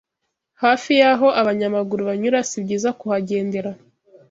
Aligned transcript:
hafi 0.63 0.91
y’aho 1.01 1.27
abanyamaguru 1.41 2.01
banyura 2.09 2.39
sibyiza 2.49 2.89
kuhagendera 2.99 3.71